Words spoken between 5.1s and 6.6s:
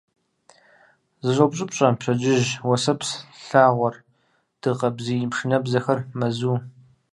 пшынэбзэхэр мэзу.